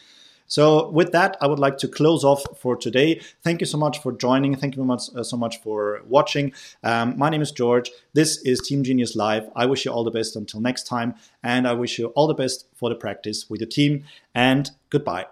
So 0.46 0.90
with 0.90 1.12
that, 1.12 1.36
I 1.40 1.46
would 1.46 1.58
like 1.58 1.78
to 1.78 1.88
close 1.88 2.24
off 2.24 2.44
for 2.58 2.76
today. 2.76 3.20
Thank 3.42 3.60
you 3.60 3.66
so 3.66 3.78
much 3.78 4.00
for 4.02 4.12
joining. 4.12 4.54
Thank 4.56 4.74
you 4.74 4.82
very 4.82 4.88
much 4.88 5.04
uh, 5.16 5.22
so 5.22 5.36
much 5.36 5.60
for 5.62 6.02
watching. 6.06 6.52
Um, 6.82 7.18
my 7.18 7.30
name 7.30 7.42
is 7.42 7.50
George. 7.50 7.90
This 8.12 8.38
is 8.42 8.60
Team 8.60 8.84
Genius 8.84 9.16
Live. 9.16 9.48
I 9.56 9.66
wish 9.66 9.84
you 9.84 9.92
all 9.92 10.04
the 10.04 10.10
best 10.10 10.36
until 10.36 10.60
next 10.60 10.84
time, 10.84 11.14
and 11.42 11.66
I 11.66 11.72
wish 11.72 11.98
you 11.98 12.06
all 12.08 12.26
the 12.26 12.34
best 12.34 12.66
for 12.74 12.88
the 12.88 12.96
practice 12.96 13.48
with 13.48 13.60
your 13.60 13.68
team. 13.68 14.04
And 14.34 14.70
goodbye. 14.90 15.26